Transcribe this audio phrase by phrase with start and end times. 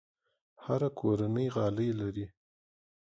[0.63, 2.25] هره کورنۍ غالۍ لري.